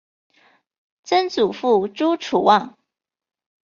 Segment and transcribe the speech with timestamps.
[1.03, 2.75] 曾祖父朱楚望。